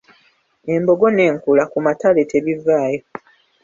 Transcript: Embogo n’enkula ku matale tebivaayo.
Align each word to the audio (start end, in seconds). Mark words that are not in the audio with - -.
Embogo 0.73 1.07
n’enkula 1.11 1.63
ku 1.71 1.77
matale 1.85 2.21
tebivaayo. 2.31 3.01